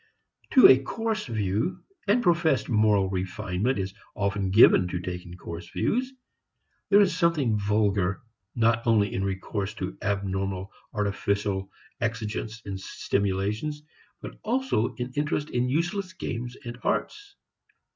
[0.53, 6.11] To a coarse view and professed moral refinement is often given to taking coarse views
[6.89, 8.23] there is something vulgar
[8.55, 11.69] not only in recourse to abnormal artificial
[12.01, 13.83] exigents and stimulations
[14.23, 17.35] but also in interest in useless games and arts.